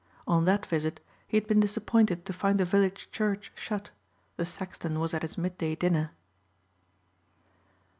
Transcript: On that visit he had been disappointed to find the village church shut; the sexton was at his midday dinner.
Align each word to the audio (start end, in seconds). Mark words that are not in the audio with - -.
On 0.25 0.45
that 0.45 0.65
visit 0.65 0.99
he 1.27 1.37
had 1.37 1.45
been 1.45 1.59
disappointed 1.59 2.25
to 2.25 2.33
find 2.33 2.59
the 2.59 2.65
village 2.65 3.09
church 3.11 3.51
shut; 3.53 3.91
the 4.35 4.47
sexton 4.47 4.99
was 4.99 5.13
at 5.13 5.21
his 5.21 5.37
midday 5.37 5.75
dinner. 5.75 6.09